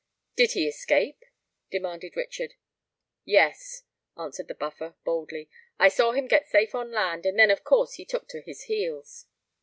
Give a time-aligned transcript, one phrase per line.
[0.35, 1.25] "Did he escape?"
[1.69, 2.55] demanded Richard.
[3.23, 3.83] "Yes,"
[4.17, 5.47] answered the Buffer, boldly.
[5.77, 8.63] "I saw him get safe on land; and then of course he took to his
[8.63, 9.27] heels."